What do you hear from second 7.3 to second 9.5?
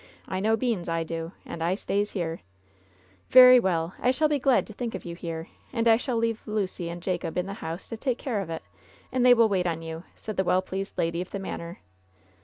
in the house to take care of it, and they will